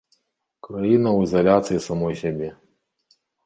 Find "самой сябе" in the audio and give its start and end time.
1.91-2.53